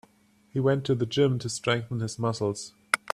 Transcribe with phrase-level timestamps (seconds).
[0.49, 2.73] He went to gym to strengthen his muscles.